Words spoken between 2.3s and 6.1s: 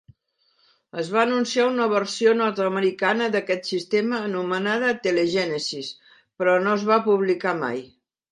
nord-americana d'aquest sistema, anomenada "Tele-Genesis",